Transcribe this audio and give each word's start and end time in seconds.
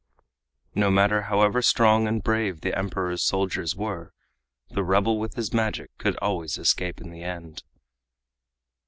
No 0.73 0.89
matter 0.89 1.21
however 1.21 1.61
strong 1.61 2.07
and 2.07 2.23
brave 2.23 2.61
the 2.61 2.75
Emperor's 2.75 3.21
soldiers 3.23 3.75
were, 3.75 4.15
the 4.67 4.83
rebel 4.83 5.19
with 5.19 5.35
his 5.35 5.53
magic 5.53 5.95
could 5.99 6.17
always 6.17 6.57
escape 6.57 6.99
in 6.99 7.11
the 7.11 7.21
end. 7.21 7.61